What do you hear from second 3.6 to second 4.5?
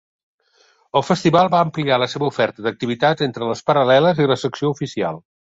paral·leles i la